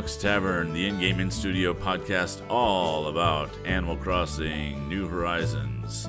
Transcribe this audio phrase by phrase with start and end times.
[0.00, 6.08] Nook's Tavern, the in game in studio podcast all about Animal Crossing New Horizons.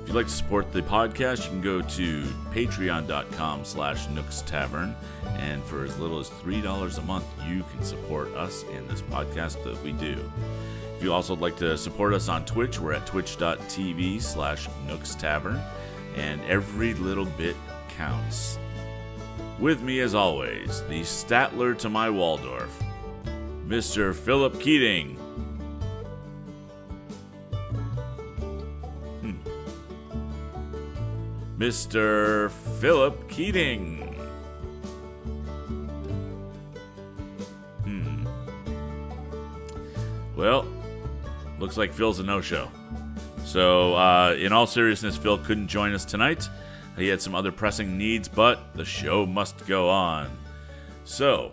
[0.00, 4.94] If you'd like to support the podcast, you can go to patreon.com slash Nook's Tavern.
[5.24, 9.64] And for as little as $3 a month, you can support us in this podcast
[9.64, 10.16] that we do.
[10.96, 15.16] If you also would like to support us on Twitch, we're at twitch.tv slash Nook's
[15.16, 15.60] Tavern.
[16.14, 17.56] And every little bit
[17.88, 18.56] counts.
[19.58, 22.80] With me, as always, the Statler to my Waldorf,
[23.72, 24.14] Mr.
[24.14, 25.14] Philip Keating.
[29.22, 29.32] Hmm.
[31.56, 32.50] Mr.
[32.82, 34.14] Philip Keating.
[37.84, 38.26] Hmm.
[40.36, 40.66] Well,
[41.58, 42.70] looks like Phil's a no show.
[43.46, 46.46] So, uh, in all seriousness, Phil couldn't join us tonight.
[46.98, 50.30] He had some other pressing needs, but the show must go on.
[51.04, 51.52] So,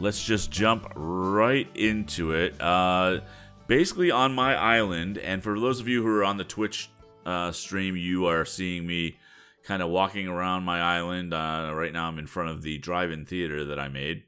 [0.00, 2.60] let's just jump right into it.
[2.60, 3.20] Uh,
[3.66, 6.90] basically, on my island, and for those of you who are on the Twitch
[7.26, 9.18] uh, stream, you are seeing me
[9.62, 11.34] kind of walking around my island.
[11.34, 14.24] Uh, right now, I'm in front of the drive in theater that I made.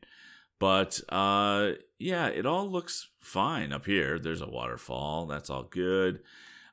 [0.59, 4.19] But uh, yeah, it all looks fine up here.
[4.19, 5.27] There's a waterfall.
[5.27, 6.21] That's all good.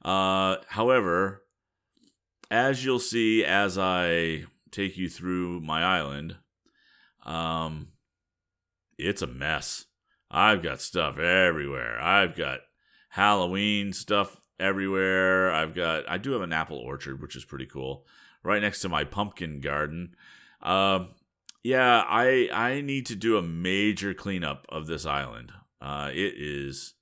[0.04, 1.44] Uh, however,
[2.52, 6.36] as you'll see as I take you through my island,
[7.26, 7.88] um,
[9.00, 9.86] it's a mess.
[10.30, 12.00] I've got stuff everywhere.
[12.00, 12.60] I've got
[13.10, 15.52] Halloween stuff everywhere.
[15.52, 18.06] I've got I do have an apple orchard, which is pretty cool,
[18.44, 20.16] right next to my pumpkin garden.
[20.62, 21.10] Um,
[21.64, 25.52] yeah, I I need to do a major cleanup of this island.
[25.82, 26.94] Uh, it is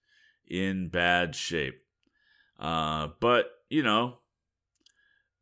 [0.48, 1.82] in bad shape.
[2.60, 4.20] Uh, but you know,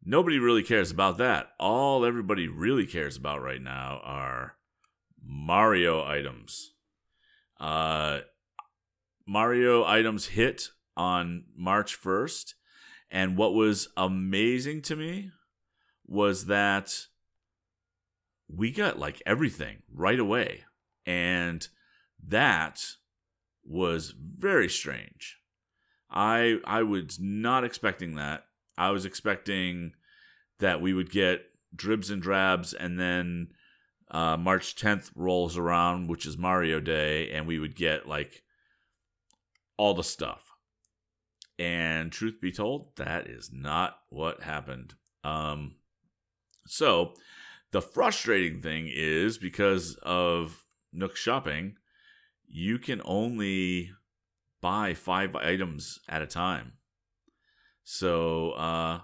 [0.07, 1.53] Nobody really cares about that.
[1.59, 4.55] All everybody really cares about right now are
[5.25, 6.73] Mario items.
[7.59, 8.19] Uh,
[9.25, 12.53] Mario items hit on March 1st.
[13.09, 15.31] And what was amazing to me
[16.05, 17.07] was that
[18.47, 20.63] we got like everything right away.
[21.05, 21.67] And
[22.27, 22.83] that
[23.63, 25.37] was very strange.
[26.09, 28.45] I I was not expecting that.
[28.77, 29.93] I was expecting
[30.59, 33.49] that we would get dribs and drabs, and then
[34.11, 38.43] uh, March 10th rolls around, which is Mario Day, and we would get like
[39.77, 40.51] all the stuff.
[41.57, 44.95] And truth be told, that is not what happened.
[45.23, 45.75] Um,
[46.67, 47.13] so
[47.71, 51.75] the frustrating thing is because of Nook Shopping,
[52.47, 53.91] you can only
[54.61, 56.73] buy five items at a time.
[57.83, 59.01] So uh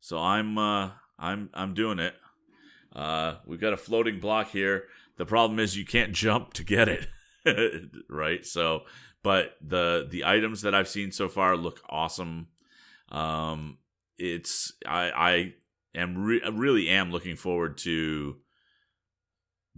[0.00, 2.14] so I'm uh I'm I'm doing it.
[2.94, 4.84] Uh we've got a floating block here.
[5.16, 7.06] The problem is you can't jump to get it.
[8.08, 8.44] right?
[8.44, 8.82] So
[9.22, 12.48] but the the items that I've seen so far look awesome.
[13.10, 13.78] Um
[14.18, 15.54] it's I I
[15.94, 18.36] am re- really am looking forward to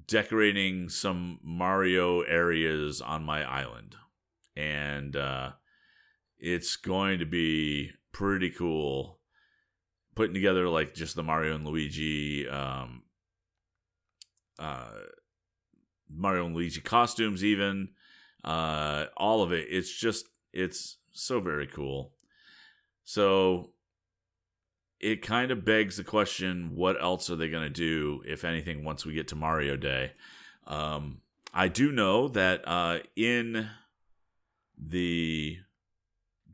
[0.07, 3.97] decorating some Mario areas on my island.
[4.57, 5.53] And uh
[6.39, 9.19] it's going to be pretty cool.
[10.15, 13.03] Putting together like just the Mario and Luigi, um,
[14.59, 14.91] uh,
[16.09, 17.89] Mario and Luigi costumes, even
[18.45, 19.67] uh, all of it.
[19.71, 22.13] It's just it's so very cool.
[23.05, 23.73] So
[25.01, 28.85] it kind of begs the question: What else are they going to do, if anything,
[28.85, 30.13] once we get to Mario Day?
[30.67, 31.21] Um,
[31.53, 33.69] I do know that uh, in
[34.79, 35.59] the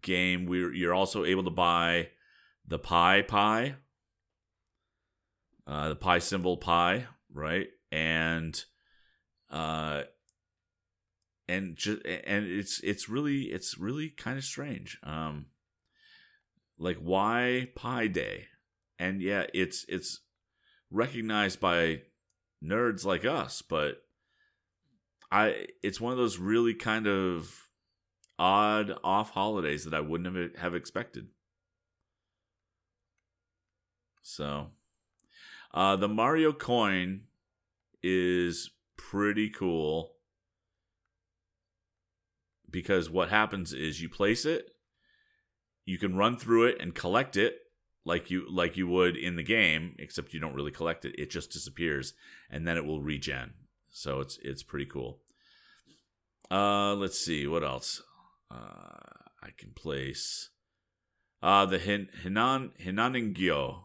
[0.02, 2.08] game, we you're also able to buy
[2.70, 3.74] the Pi Pi,
[5.66, 7.04] uh, the Pi symbol Pi,
[7.34, 7.66] right?
[7.92, 8.64] And
[9.50, 10.04] uh,
[11.48, 14.98] and just and it's it's really it's really kind of strange.
[15.02, 15.46] Um,
[16.78, 18.46] like why Pi Day?
[18.98, 20.20] And yeah, it's it's
[20.90, 22.02] recognized by
[22.64, 24.02] nerds like us, but
[25.32, 27.68] I it's one of those really kind of
[28.38, 31.28] odd off holidays that I wouldn't have, have expected.
[34.30, 34.68] So,
[35.74, 37.22] uh, the Mario coin
[38.02, 40.12] is pretty cool
[42.70, 44.70] because what happens is you place it,
[45.84, 47.56] you can run through it and collect it
[48.04, 51.30] like you like you would in the game, except you don't really collect it; it
[51.30, 52.14] just disappears,
[52.48, 53.54] and then it will regen.
[53.90, 55.20] So it's it's pretty cool.
[56.50, 58.02] Uh, let's see what else.
[58.50, 59.10] Uh,
[59.42, 60.50] I can place
[61.42, 63.84] uh, the Hin- Hinan Hinaningyo,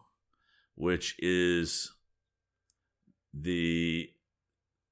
[0.76, 1.92] which is
[3.34, 4.10] the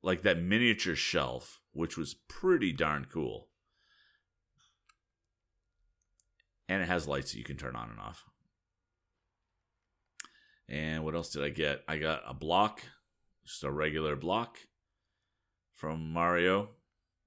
[0.02, 3.48] like that miniature shelf, which was pretty darn cool.
[6.68, 8.24] And it has lights that you can turn on and off.
[10.68, 11.84] And what else did I get?
[11.86, 12.82] I got a block,
[13.44, 14.58] just a regular block
[15.74, 16.70] from Mario,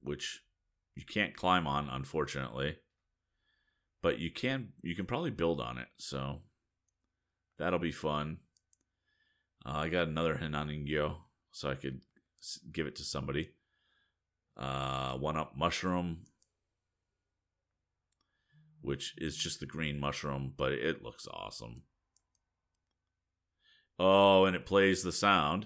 [0.02, 0.42] which
[0.96, 2.78] you can't climb on, unfortunately.
[4.02, 6.42] But you can you can probably build on it, so
[7.58, 8.38] that'll be fun.
[9.68, 11.18] Uh, I got another Hinaningyo,
[11.52, 12.02] so I could
[12.72, 13.50] give it to somebody.
[14.56, 16.20] Uh, one up mushroom,
[18.82, 21.82] which is just the green mushroom, but it looks awesome.
[24.00, 25.66] Oh, and it plays the sound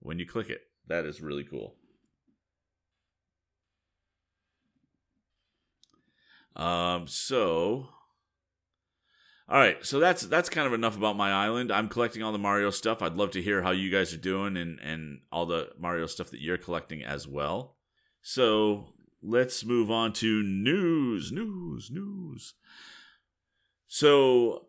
[0.00, 0.60] when you click it.
[0.86, 1.76] That is really cool.
[6.54, 7.88] Um, so
[9.50, 11.72] all right, so that's that's kind of enough about my island.
[11.72, 13.00] I'm collecting all the Mario stuff.
[13.00, 16.30] I'd love to hear how you guys are doing and and all the Mario stuff
[16.30, 17.76] that you're collecting as well.
[18.20, 18.92] So
[19.22, 22.54] let's move on to news, news, news.
[23.86, 24.66] So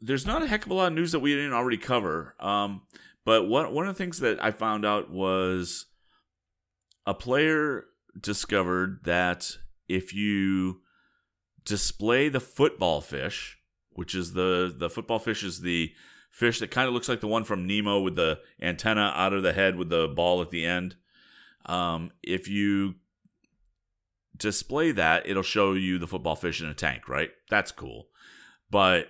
[0.00, 2.34] there's not a heck of a lot of news that we didn't already cover.
[2.40, 2.82] Um,
[3.26, 5.84] but one one of the things that I found out was
[7.06, 7.84] a player
[8.18, 9.58] discovered that
[9.88, 10.80] if you
[11.64, 13.59] display the football fish,
[13.92, 15.92] which is the the football fish is the
[16.30, 19.42] fish that kind of looks like the one from Nemo with the antenna out of
[19.42, 20.96] the head with the ball at the end.
[21.66, 22.94] Um, if you
[24.36, 27.30] display that, it'll show you the football fish in a tank, right?
[27.50, 28.08] That's cool.
[28.70, 29.08] But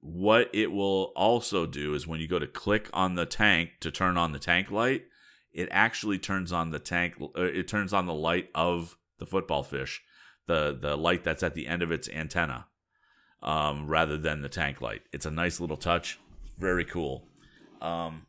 [0.00, 3.90] what it will also do is when you go to click on the tank to
[3.90, 5.04] turn on the tank light,
[5.52, 7.14] it actually turns on the tank.
[7.20, 10.02] Uh, it turns on the light of the football fish,
[10.46, 12.66] the the light that's at the end of its antenna,
[13.42, 15.02] um, rather than the tank light.
[15.12, 16.18] It's a nice little touch,
[16.58, 17.28] very cool.
[17.80, 18.26] Um,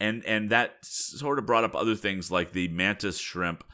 [0.00, 3.64] and and that sort of brought up other things like the mantis shrimp,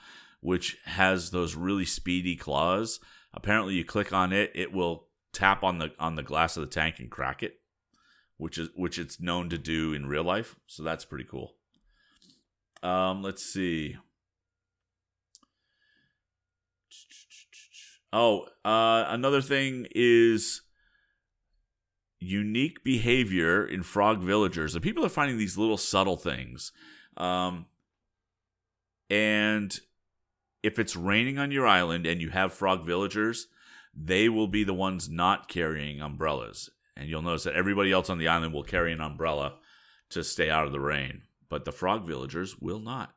[0.40, 3.00] which has those really speedy claws.
[3.32, 6.70] Apparently, you click on it, it will tap on the on the glass of the
[6.70, 7.60] tank and crack it,
[8.36, 10.56] which is which it's known to do in real life.
[10.66, 11.54] So that's pretty cool.
[12.82, 13.96] Um, let's see.
[18.12, 20.62] Oh, uh, another thing is
[22.18, 24.74] unique behavior in frog villagers.
[24.74, 26.72] And people are finding these little subtle things.
[27.16, 27.66] Um,
[29.08, 29.78] and
[30.62, 33.46] if it's raining on your island and you have frog villagers,
[33.94, 36.70] they will be the ones not carrying umbrellas.
[36.96, 39.56] And you'll notice that everybody else on the island will carry an umbrella
[40.10, 43.14] to stay out of the rain, but the frog villagers will not.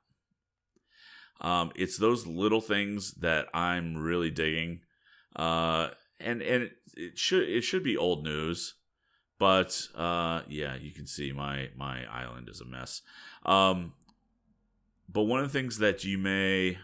[1.43, 4.81] Um, it's those little things that I'm really digging,
[5.35, 8.75] uh, and and it, it, should it should be old news,
[9.37, 13.01] but uh, yeah, you can see my my island is a mess.
[13.45, 13.93] Um,
[15.09, 16.77] but one of the things that you may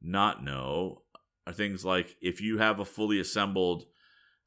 [0.00, 1.02] not know
[1.46, 3.84] are things like if you have a fully assembled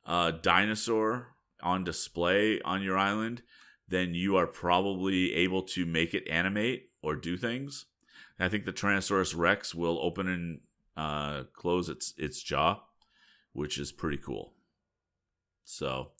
[0.05, 3.41] uh, dinosaur on display on your island,
[3.87, 7.85] then you are probably able to make it animate or do things.
[8.39, 10.59] I think the Tyrannosaurus Rex will open and
[10.95, 12.81] uh, close its its jaw,
[13.53, 14.53] which is pretty cool.
[15.63, 16.11] So,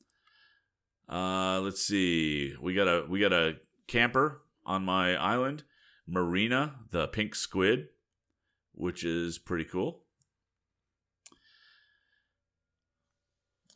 [1.09, 2.55] uh, let's see.
[2.61, 3.57] We got a we got a
[3.87, 5.63] camper on my island,
[6.07, 7.87] Marina, the pink squid,
[8.73, 10.03] which is pretty cool.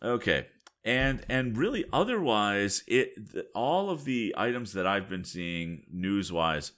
[0.04, 0.48] Okay.
[0.84, 3.12] And and really otherwise it
[3.54, 6.72] all of the items that I've been seeing news-wise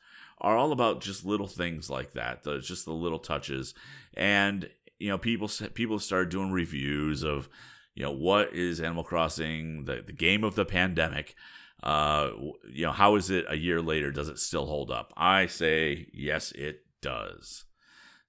[0.44, 2.44] are all about just little things like that.
[2.44, 3.74] The just the little touches.
[4.16, 4.70] And
[5.00, 7.50] you know, people people started doing reviews of
[7.96, 11.36] you know what is Animal Crossing, the the game of the pandemic.
[11.82, 12.32] Uh,
[12.72, 14.12] you know, how is it a year later?
[14.12, 15.14] Does it still hold up?
[15.18, 17.66] I say yes, it does.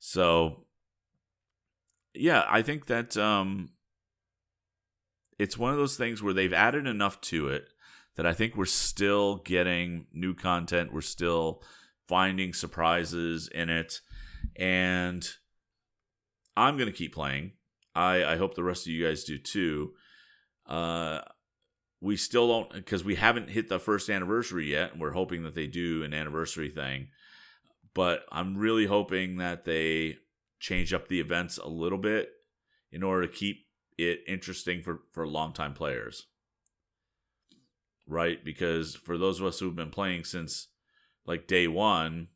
[0.01, 0.65] So,
[2.15, 3.71] yeah, I think that um,
[5.39, 7.69] it's one of those things where they've added enough to it
[8.17, 10.93] that I think we're still getting new content.
[10.93, 11.63] We're still
[12.09, 14.01] finding surprises in it.
[14.57, 15.27] And
[16.57, 17.53] I'm going to keep playing.
[17.95, 19.93] I, I hope the rest of you guys do too.
[20.67, 21.21] Uh,
[22.01, 24.99] we still don't, because we haven't hit the first anniversary yet.
[24.99, 27.09] We're hoping that they do an anniversary thing.
[27.95, 30.17] But I'm really hoping that they
[30.59, 32.31] change up the events a little bit
[32.91, 33.67] in order to keep
[33.99, 36.27] it interesting for for longtime players
[38.07, 40.69] right because for those of us who've been playing since
[41.27, 42.29] like day one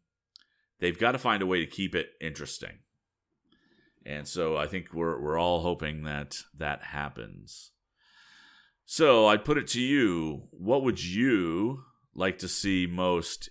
[0.80, 2.78] they've got to find a way to keep it interesting
[4.04, 7.70] and so i think we're we're all hoping that that happens
[8.84, 13.48] so i'd put it to you what would you like to see most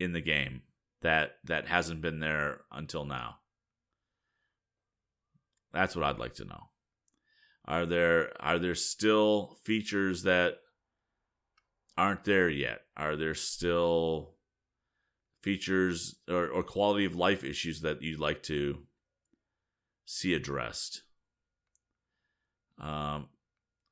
[0.00, 0.62] in the game
[1.02, 3.36] that that hasn't been there until now?
[5.72, 6.70] That's what I'd like to know.
[7.66, 10.56] Are there are there still features that
[11.96, 12.80] aren't there yet?
[12.96, 14.34] Are there still
[15.42, 18.78] features or, or quality of life issues that you'd like to
[20.04, 21.02] see addressed?
[22.80, 23.28] Um,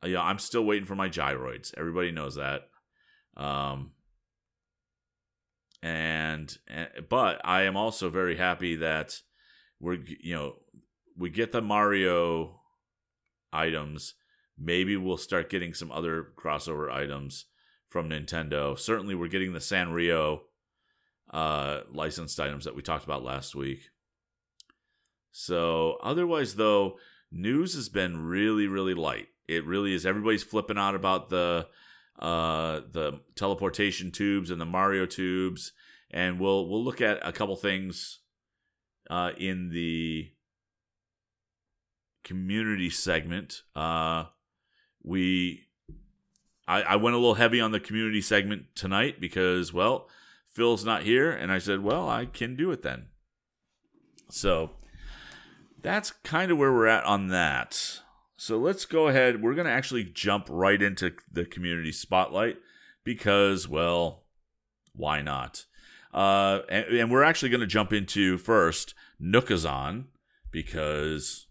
[0.05, 1.75] yeah, I'm still waiting for my gyroids.
[1.77, 2.69] Everybody knows that.
[3.37, 3.93] Um,
[5.83, 9.21] and, and but I am also very happy that
[9.79, 10.57] we're you know
[11.17, 12.61] we get the Mario
[13.53, 14.15] items.
[14.59, 17.47] Maybe we'll start getting some other crossover items
[17.89, 18.79] from Nintendo.
[18.79, 20.41] Certainly, we're getting the Sanrio
[21.31, 23.91] uh, licensed items that we talked about last week.
[25.33, 26.97] So, otherwise, though,
[27.31, 29.29] news has been really, really light.
[29.47, 30.07] It really is.
[30.07, 31.69] Everybody's flipping out about the
[32.19, 35.73] uh, the teleportation tubes and the Mario tubes,
[36.11, 38.21] and we'll we'll look at a couple things
[39.09, 40.31] uh, in the
[42.23, 43.63] community segment.
[43.75, 44.25] Uh,
[45.03, 45.67] we
[46.69, 50.09] I, I went a little heavy on the community segment tonight because well,
[50.53, 53.07] Phil's not here, and I said, well, I can do it then.
[54.29, 54.71] So
[55.81, 58.01] that's kind of where we're at on that.
[58.37, 59.43] So let's go ahead.
[59.43, 62.57] We're going to actually jump right into the community spotlight
[63.05, 64.25] because, well,
[64.95, 65.67] why not?
[66.13, 70.07] Uh, and, and we're actually going to jump into first Nookazon
[70.51, 71.47] because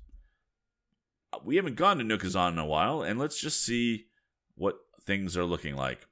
[1.44, 4.08] we haven't gone to Nookazon in a while, and let's just see
[4.56, 6.06] what things are looking like.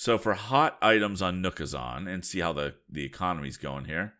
[0.00, 4.14] So for hot items on Nookazon and see how the, the economy's going here,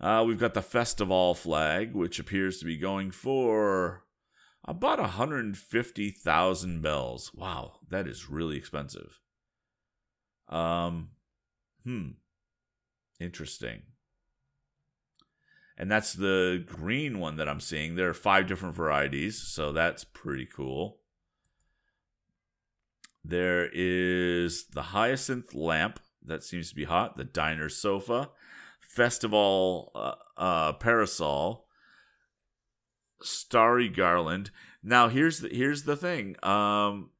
[0.00, 4.04] uh, we've got the Festival flag, which appears to be going for
[4.64, 7.34] about 150,000 bells.
[7.34, 9.20] Wow, that is really expensive.
[10.48, 11.10] Um,
[11.84, 12.12] hmm.
[13.20, 13.82] Interesting.
[15.76, 17.94] And that's the green one that I'm seeing.
[17.94, 21.00] There are five different varieties, so that's pretty cool.
[23.24, 28.30] There is the hyacinth lamp that seems to be hot, the diner sofa,
[28.80, 31.66] festival uh, uh, parasol,
[33.22, 34.50] starry garland.
[34.82, 36.36] Now here's the here's the thing.
[36.42, 37.10] Um,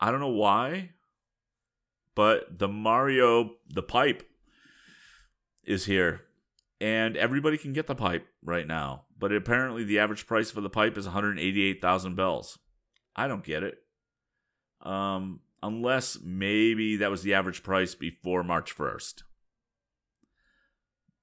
[0.00, 0.90] I don't know why,
[2.14, 4.22] but the Mario the pipe
[5.64, 6.22] is here,
[6.80, 9.04] and everybody can get the pipe right now.
[9.18, 12.58] But apparently, the average price for the pipe is 188,000 bells.
[13.14, 13.78] I don't get it.
[14.86, 19.22] Um, unless maybe that was the average price before March 1st.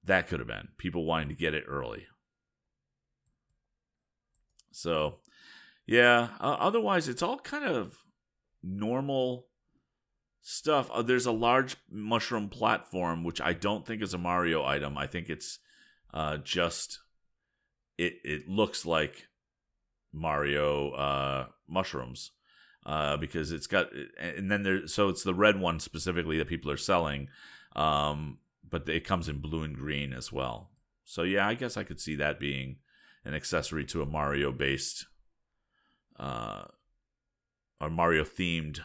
[0.04, 2.06] That could have been people wanting to get it early.
[4.70, 5.20] So,
[5.86, 6.28] yeah.
[6.40, 7.96] Uh, otherwise, it's all kind of
[8.62, 9.46] normal
[10.42, 10.90] stuff.
[10.90, 14.98] Uh, there's a large mushroom platform, which I don't think is a Mario item.
[14.98, 15.58] I think it's
[16.12, 16.98] uh, just
[17.96, 18.16] it.
[18.24, 19.28] It looks like
[20.12, 22.32] Mario uh, mushrooms
[22.86, 23.88] uh, because it's got
[24.18, 24.86] and then there.
[24.86, 27.28] So it's the red one specifically that people are selling,
[27.74, 28.38] um,
[28.68, 30.70] but it comes in blue and green as well.
[31.04, 32.76] So yeah, I guess I could see that being
[33.24, 35.06] an accessory to a Mario based
[36.18, 36.64] uh,
[37.80, 38.80] or Mario themed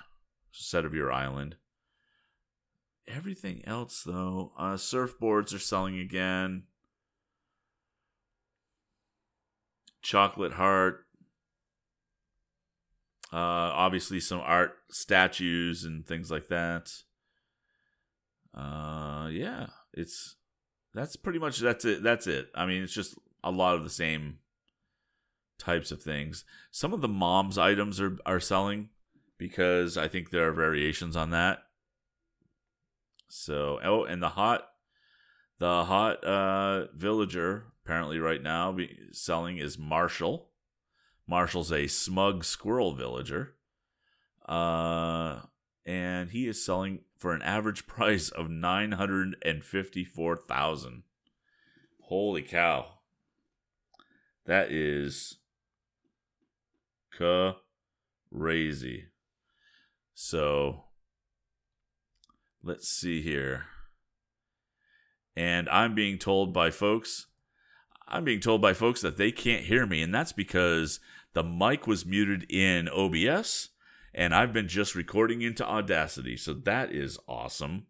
[0.51, 1.55] set of your island.
[3.07, 6.63] Everything else though, uh, surfboards are selling again.
[10.01, 11.05] Chocolate Heart.
[13.31, 16.91] Uh, obviously, some art statues and things like that.
[18.55, 20.35] Uh, yeah, it's
[20.93, 22.01] that's pretty much that's it.
[22.01, 22.49] That's it.
[22.55, 24.39] I mean, it's just a lot of the same
[25.59, 26.45] types of things.
[26.71, 28.89] Some of the mom's items are are selling
[29.37, 31.59] because I think there are variations on that.
[33.27, 34.67] So, oh, and the hot
[35.59, 40.48] the hot uh villager apparently right now be, selling is Marshall.
[41.29, 43.55] Marshall's a smug squirrel villager.
[44.45, 45.43] Uh
[45.85, 51.03] and he is selling for an average price of 954,000.
[52.01, 52.95] Holy cow.
[54.45, 55.37] That is
[58.31, 59.05] crazy.
[60.13, 60.85] So
[62.63, 63.65] let's see here.
[65.35, 67.27] And I'm being told by folks,
[68.07, 70.99] I'm being told by folks that they can't hear me, and that's because
[71.33, 73.69] the mic was muted in OBS,
[74.13, 76.37] and I've been just recording into Audacity.
[76.37, 77.87] So that is awesome.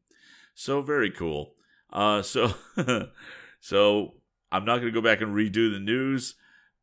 [0.53, 1.55] So very cool.
[1.91, 2.53] Uh, so,
[3.59, 4.13] so
[4.51, 6.35] I'm not going to go back and redo the news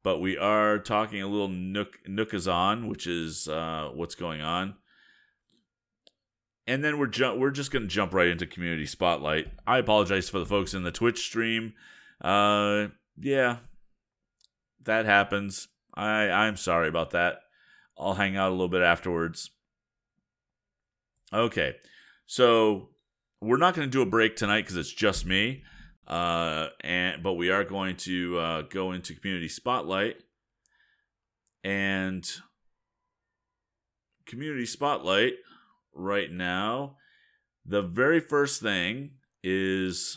[0.02, 4.76] but we are talking a little nook nookazon, which is uh, what's going on.
[6.64, 9.48] and then we're ju- we're just gonna jump right into community spotlight.
[9.66, 11.75] I apologize for the folks in the Twitch stream.
[12.20, 12.86] Uh,
[13.18, 13.58] yeah,
[14.84, 15.66] that happens.
[15.97, 17.41] I I'm sorry about that.
[17.99, 19.50] I'll hang out a little bit afterwards.
[21.33, 21.76] Okay,
[22.26, 22.91] so
[23.41, 25.62] we're not going to do a break tonight because it's just me.
[26.07, 30.17] Uh, and but we are going to uh, go into community spotlight
[31.65, 32.31] and
[34.25, 35.35] community spotlight
[35.93, 36.97] right now.
[37.65, 39.12] The very first thing
[39.43, 40.17] is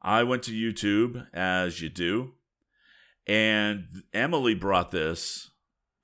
[0.00, 2.32] I went to YouTube as you do,
[3.26, 5.50] and Emily brought this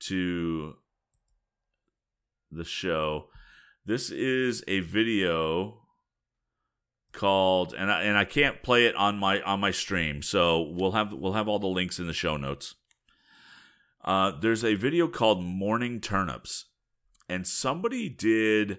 [0.00, 0.76] to
[2.50, 3.28] the show.
[3.84, 5.78] This is a video
[7.12, 10.22] called and I, and I can't play it on my on my stream.
[10.22, 12.74] So we'll have we'll have all the links in the show notes.
[14.02, 16.66] Uh, there's a video called Morning Turnips,
[17.28, 18.78] and somebody did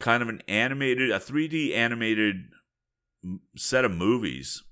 [0.00, 2.48] kind of an animated, a 3D animated
[3.56, 4.62] set of movies,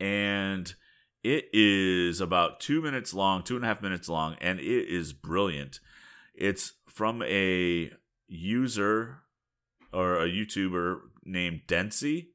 [0.00, 0.74] and
[1.22, 5.12] it is about two minutes long, two and a half minutes long, and it is
[5.12, 5.80] brilliant.
[6.34, 7.92] It's from a
[8.26, 9.18] user
[9.92, 12.28] or a YouTuber named Densey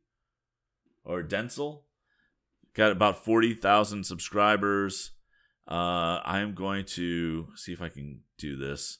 [1.03, 1.81] or Denzel.
[2.73, 5.11] Got about 40,000 subscribers.
[5.67, 8.99] Uh, I'm going to see if I can do this.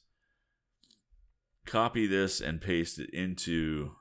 [1.66, 3.92] Copy this and paste it into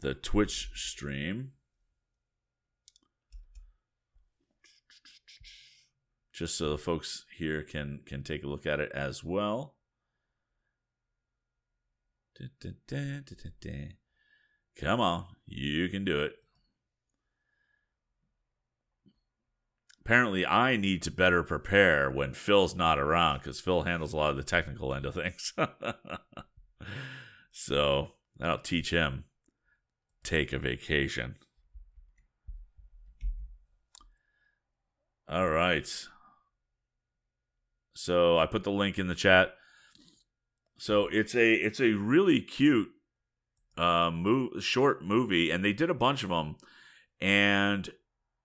[0.00, 1.52] the Twitch stream.
[6.42, 9.76] Just so the folks here can can take a look at it as well.
[14.76, 16.32] Come on, you can do it.
[20.00, 24.30] Apparently, I need to better prepare when Phil's not around because Phil handles a lot
[24.30, 25.52] of the technical end of things.
[27.52, 29.26] so that'll teach him.
[30.24, 31.36] Take a vacation.
[35.28, 36.08] All right.
[37.94, 39.54] So I put the link in the chat.
[40.78, 42.90] So it's a it's a really cute
[43.78, 46.56] uh move short movie and they did a bunch of them
[47.22, 47.88] and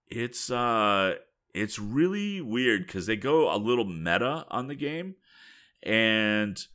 [0.07, 1.15] it's uh
[1.53, 5.15] it's really weird cuz they go a little meta on the game
[5.83, 6.67] and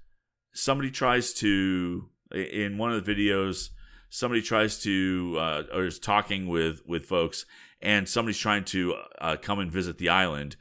[0.52, 3.70] somebody tries to in one of the videos
[4.10, 7.46] somebody tries to uh, or is talking with with folks
[7.80, 10.56] and somebody's trying to uh, come and visit the island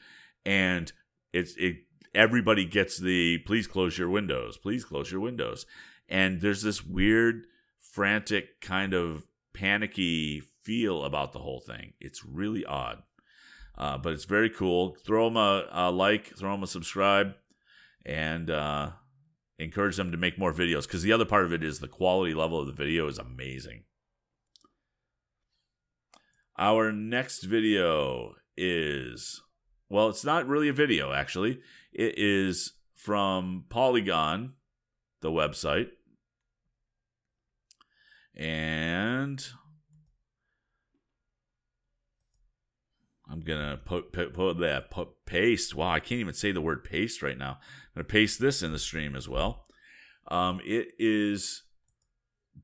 [0.45, 0.93] and
[1.33, 5.65] it's it everybody gets the please close your windows please close your windows
[6.11, 7.45] and there's this weird
[7.79, 11.93] frantic kind of panicky feel about the whole thing.
[11.99, 13.03] It's really odd,
[13.77, 14.95] uh, but it's very cool.
[15.05, 17.33] Throw them a, a, like, throw them a subscribe,
[18.05, 18.91] and uh,
[19.57, 20.83] encourage them to make more videos.
[20.83, 23.83] Because the other part of it is the quality level of the video is amazing.
[26.57, 29.41] Our next video is
[29.89, 31.59] well, it's not really a video actually.
[31.91, 34.53] It is from Polygon,
[35.21, 35.89] the website
[38.35, 39.45] and
[43.29, 44.85] I'm gonna put, that
[45.25, 45.75] paste.
[45.75, 47.59] Wow, I can't even say the word paste right now.
[47.61, 49.65] I'm gonna paste this in the stream as well.
[50.27, 51.63] Um, it is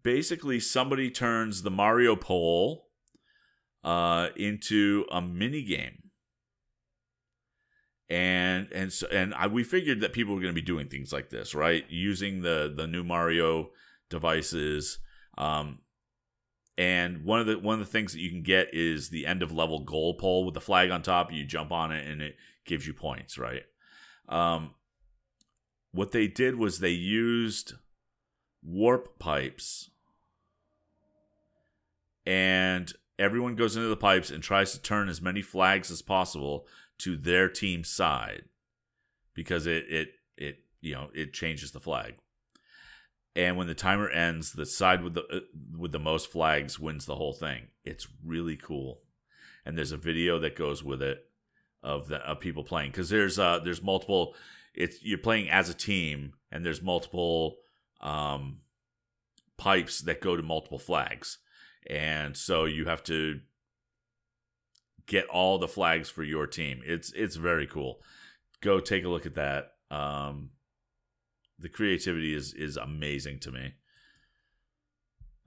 [0.04, 2.88] basically somebody turns the Mario pole
[3.84, 6.07] uh, into a mini game.
[8.10, 11.12] And and so and I, we figured that people were going to be doing things
[11.12, 11.84] like this, right?
[11.90, 13.72] Using the the new Mario
[14.10, 15.00] devices
[15.38, 15.80] um,
[16.78, 19.42] and one of the one of the things that you can get is the end
[19.42, 21.32] of level goal pole with the flag on top.
[21.32, 23.64] You jump on it and it gives you points, right?
[24.30, 24.76] Um,
[25.92, 27.74] what they did was they used
[28.64, 29.90] warp pipes,
[32.26, 36.68] and everyone goes into the pipes and tries to turn as many flags as possible
[37.00, 38.46] to their team's side
[39.34, 42.16] because it it it you know it changes the flag
[43.38, 45.40] and when the timer ends, the side with the uh,
[45.78, 47.68] with the most flags wins the whole thing.
[47.86, 49.02] It's really cool,
[49.64, 51.24] and there's a video that goes with it
[51.84, 54.34] of the of people playing because there's uh there's multiple.
[54.74, 57.58] It's you're playing as a team, and there's multiple
[58.02, 58.62] um,
[59.56, 61.38] pipes that go to multiple flags,
[61.88, 63.40] and so you have to
[65.08, 66.82] get all the flags for your team.
[66.86, 68.02] It's it's very cool.
[68.62, 69.72] Go take a look at that.
[69.90, 70.52] Um,
[71.58, 73.74] the creativity is is amazing to me.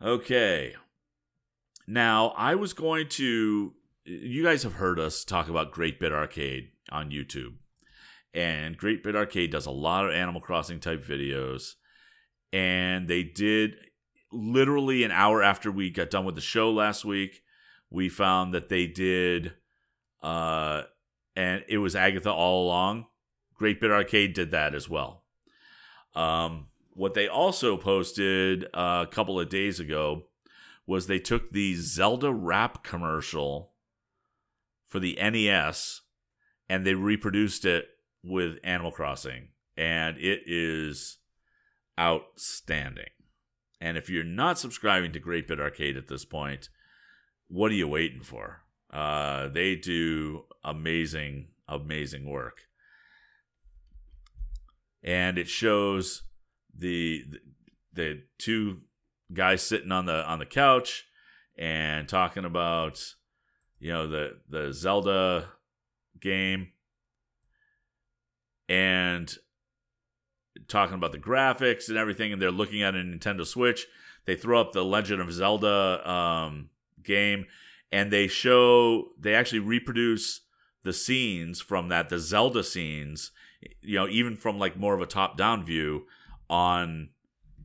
[0.03, 0.75] Okay.
[1.87, 6.71] Now, I was going to you guys have heard us talk about Great Bit Arcade
[6.91, 7.55] on YouTube.
[8.33, 11.75] And Great Bit Arcade does a lot of Animal Crossing type videos.
[12.53, 13.77] and they did
[14.33, 17.43] literally an hour after we got done with the show last week.
[17.91, 19.55] We found that they did,
[20.23, 20.83] uh,
[21.35, 23.07] and it was Agatha all along.
[23.55, 25.25] Great Bit Arcade did that as well.
[26.15, 30.25] Um, what they also posted a couple of days ago
[30.87, 33.73] was they took the Zelda rap commercial
[34.87, 36.03] for the NES
[36.69, 37.89] and they reproduced it
[38.23, 41.19] with Animal Crossing, and it is
[41.99, 43.11] outstanding.
[43.81, 46.69] And if you're not subscribing to Great Bit Arcade at this point,
[47.51, 48.63] what are you waiting for?
[48.93, 52.63] Uh, they do amazing, amazing work,
[55.03, 56.23] and it shows
[56.77, 57.25] the
[57.93, 58.79] the two
[59.33, 61.07] guys sitting on the on the couch
[61.59, 63.15] and talking about
[63.79, 65.49] you know the the Zelda
[66.21, 66.73] game
[68.69, 69.37] and
[70.69, 73.87] talking about the graphics and everything and they're looking at a Nintendo Switch
[74.27, 76.71] they throw up the Legend of Zelda um,
[77.03, 77.47] game
[77.93, 80.43] and they show they actually reproduce
[80.83, 83.33] the scenes from that the Zelda scenes
[83.83, 86.07] you know even from like more of a top down view
[86.49, 87.11] on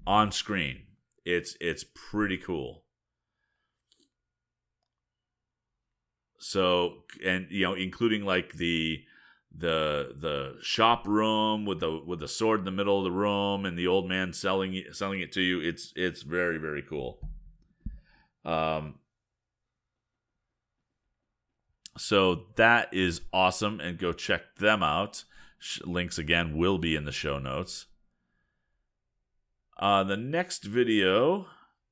[0.05, 0.83] on screen.
[1.25, 2.83] It's it's pretty cool.
[6.37, 9.03] So and you know including like the
[9.57, 13.65] the the shop room with the with the sword in the middle of the room
[13.65, 17.19] and the old man selling selling it to you it's it's very very cool.
[18.43, 18.95] Um
[21.97, 25.23] so that is awesome and go check them out.
[25.83, 27.87] Links again will be in the show notes.
[29.77, 31.47] Uh the next video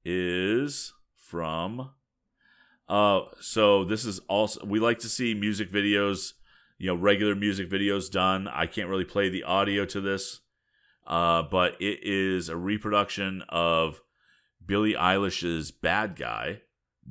[0.05, 1.91] is from
[2.87, 6.33] uh, so this is also we like to see music videos,
[6.77, 8.47] you know, regular music videos done.
[8.47, 10.41] I can't really play the audio to this,
[11.07, 14.01] uh, but it is a reproduction of
[14.65, 16.61] Billie Eilish's "Bad Guy,"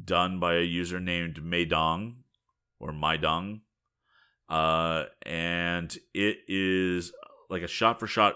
[0.05, 2.22] done by a user named Maydong
[2.83, 3.61] or Maydong,
[4.49, 7.12] uh, and it is
[7.49, 8.35] like a shot-for-shot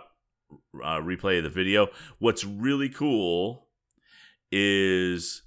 [0.83, 1.89] uh, replay of the video.
[2.19, 3.67] What's really cool
[4.53, 5.43] is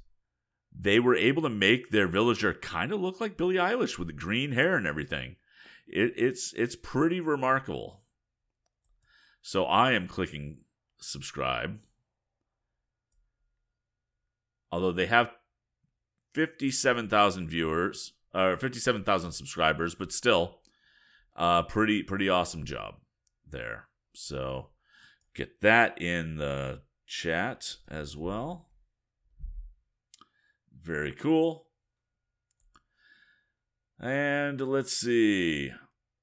[0.78, 4.14] they were able to make their villager kind of look like Billie Eilish with the
[4.14, 5.38] green hair and everything.
[5.88, 8.02] It, it's it's pretty remarkable.
[9.42, 10.60] So I am clicking
[11.00, 11.80] subscribe.
[14.72, 15.32] Although they have
[16.36, 20.60] 57,000 viewers or 57,000 subscribers, but still
[21.36, 22.96] uh pretty pretty awesome job
[23.48, 23.88] there.
[24.14, 24.70] So
[25.34, 28.70] get that in the chat as well.
[30.82, 31.66] Very cool.
[34.00, 35.72] And let's see.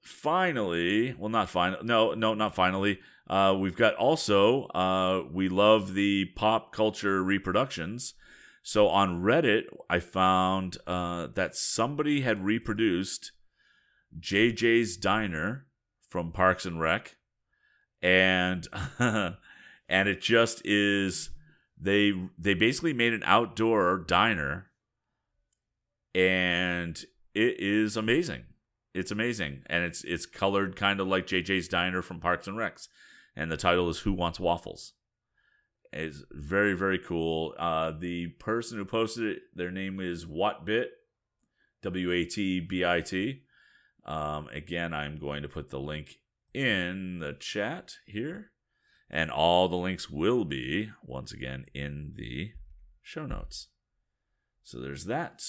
[0.00, 1.82] Finally, well, not final.
[1.82, 3.00] No, no, not finally.
[3.28, 8.14] Uh, we've got also, uh, we love the pop culture reproductions.
[8.66, 13.30] So on Reddit, I found uh, that somebody had reproduced
[14.18, 15.66] JJ's Diner
[16.08, 17.14] from Parks and Rec,
[18.02, 18.66] and
[18.98, 21.30] and it just is
[21.80, 24.66] they they basically made an outdoor diner
[26.12, 26.98] and
[27.36, 28.46] it is amazing.
[28.94, 32.88] It's amazing and it's it's colored kind of like jj's diner from parks and recs
[33.36, 34.94] and the title is who wants waffles
[35.96, 40.86] it's very very cool uh, the person who posted it their name is whatbit
[41.82, 43.42] w-a-t-b-i-t
[44.04, 46.18] um, again i'm going to put the link
[46.54, 48.50] in the chat here
[49.08, 52.52] and all the links will be, once again, in the
[53.02, 53.68] show notes.
[54.62, 55.42] So there's that.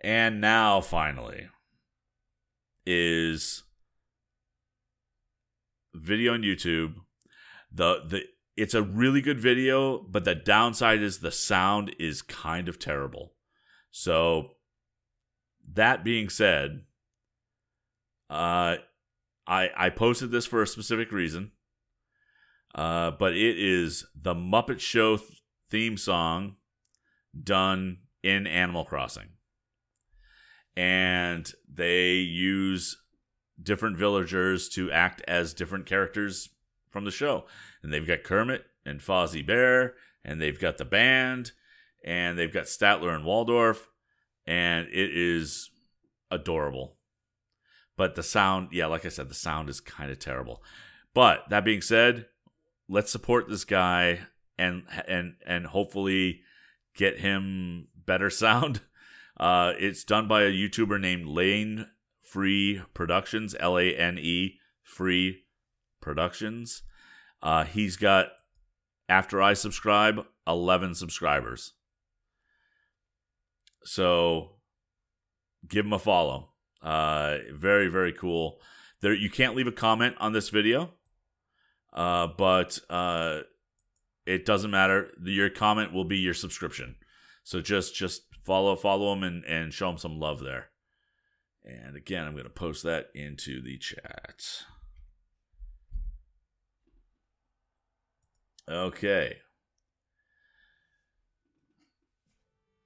[0.00, 1.48] And now, finally,
[2.86, 3.64] is
[5.92, 6.94] video on YouTube.
[7.72, 8.22] The the
[8.56, 13.34] it's a really good video, but the downside is the sound is kind of terrible.
[13.90, 14.56] So
[15.72, 16.82] that being said,
[18.30, 18.76] uh
[19.46, 21.52] I I posted this for a specific reason.
[22.74, 26.56] Uh, but it is the Muppet Show th- theme song
[27.42, 29.30] done in Animal Crossing.
[30.76, 33.02] And they use
[33.60, 36.50] different villagers to act as different characters
[36.90, 37.46] from the show.
[37.82, 41.52] And they've got Kermit and Fozzie Bear, and they've got the band,
[42.04, 43.88] and they've got Statler and Waldorf,
[44.46, 45.70] and it is
[46.30, 46.96] adorable.
[47.96, 50.62] But the sound, yeah, like I said, the sound is kind of terrible.
[51.14, 52.26] But that being said,
[52.88, 54.20] let's support this guy
[54.56, 56.42] and and and hopefully
[56.94, 58.80] get him better sound.
[59.38, 61.86] Uh, it's done by a YouTuber named Lane
[62.20, 65.44] Free Productions, L A N E Free
[66.00, 66.82] Productions,
[67.40, 68.30] Uh, he's got,
[69.08, 71.74] after I subscribe, 11 subscribers.
[73.84, 74.56] So
[75.66, 76.50] give him a follow.
[76.82, 78.60] Uh, very, very cool.
[79.00, 80.90] There, you can't leave a comment on this video,
[81.92, 83.40] uh, but uh,
[84.26, 85.10] it doesn't matter.
[85.24, 86.96] Your comment will be your subscription.
[87.44, 90.70] So just just follow follow him and, and show him some love there.
[91.64, 94.64] And again, I'm going to post that into the chat.
[98.68, 99.38] Okay.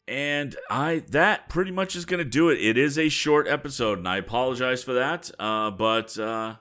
[0.07, 2.61] And I that pretty much is gonna do it.
[2.61, 5.31] It is a short episode, and I apologize for that.
[5.39, 6.57] Uh, but uh,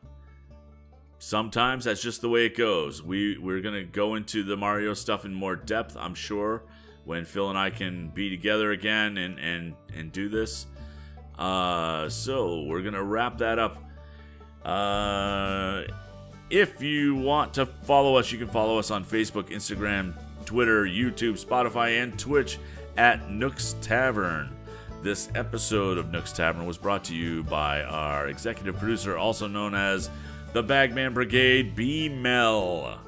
[1.19, 3.03] sometimes that's just the way it goes.
[3.03, 6.63] We we're gonna go into the Mario stuff in more depth, I'm sure,
[7.03, 10.67] when Phil and I can be together again and and and do this.
[11.38, 13.84] Uh, so we're gonna wrap that up.
[14.63, 15.84] Uh,
[16.51, 20.13] if you want to follow us, you can follow us on Facebook, Instagram,
[20.45, 22.59] Twitter, YouTube, Spotify, and Twitch
[22.97, 24.55] at Nook's Tavern.
[25.01, 29.73] This episode of Nook's Tavern was brought to you by our executive producer, also known
[29.73, 30.09] as
[30.51, 32.99] the Bagman Brigade, B Mel.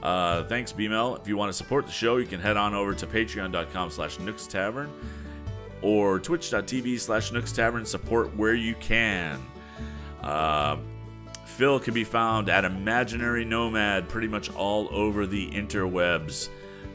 [0.00, 1.16] Uh, thanks, B Mel.
[1.16, 4.20] If you want to support the show, you can head on over to patreon.com slash
[4.20, 4.90] Nook's Tavern
[5.82, 7.84] or twitch.tv slash Nook's Tavern.
[7.84, 9.42] Support where you can.
[10.22, 10.76] Uh,
[11.54, 16.48] Phil can be found at Imaginary Nomad pretty much all over the interwebs.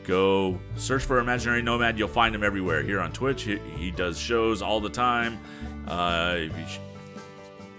[0.03, 1.97] Go search for Imaginary Nomad.
[1.97, 2.83] You'll find him everywhere.
[2.83, 5.39] Here on Twitch, he, he does shows all the time.
[5.87, 6.47] Uh,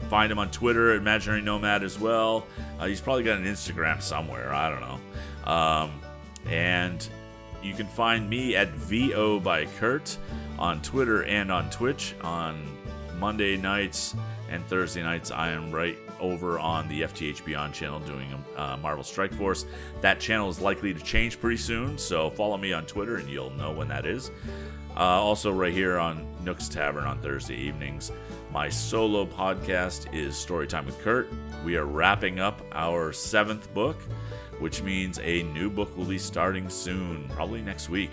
[0.09, 2.47] find him on Twitter, Imaginary Nomad as well.
[2.79, 4.51] Uh, he's probably got an Instagram somewhere.
[4.55, 5.53] I don't know.
[5.53, 6.01] Um,
[6.47, 7.07] and
[7.63, 10.17] you can find me at VO by Kurt
[10.59, 12.59] on Twitter and on Twitch on
[13.19, 14.15] Monday nights
[14.49, 15.31] and Thursday nights.
[15.31, 19.67] I am right over on the FTH Beyond channel doing uh, Marvel Strike Force.
[20.01, 23.51] That channel is likely to change pretty soon, so follow me on Twitter and you'll
[23.51, 24.31] know when that is.
[24.97, 28.13] Uh, also, right here on Nook's Tavern on Thursday evenings,
[28.53, 31.29] my solo podcast is Storytime with Kurt.
[31.65, 33.97] We are wrapping up our seventh book,
[34.59, 38.11] which means a new book will be starting soon, probably next week.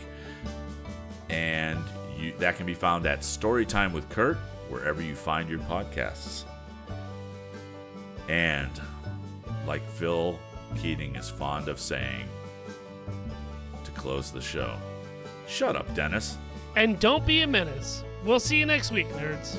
[1.30, 1.84] And
[2.18, 4.38] you, that can be found at Storytime with Kurt,
[4.70, 6.46] wherever you find your podcasts.
[8.28, 8.72] And,
[9.66, 10.38] like Phil
[10.78, 12.28] Keating is fond of saying,
[13.84, 14.76] to close the show,
[15.48, 16.38] shut up, Dennis.
[16.76, 18.04] And don't be a menace.
[18.24, 19.58] We'll see you next week, nerds.